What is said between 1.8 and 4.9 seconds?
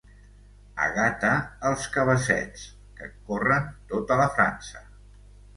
cabassets, que corren tota la França.